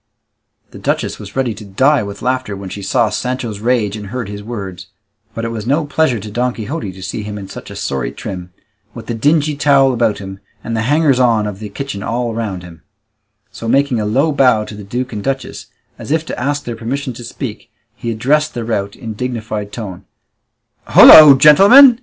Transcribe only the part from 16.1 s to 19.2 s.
to ask their permission to speak, he addressed the rout in a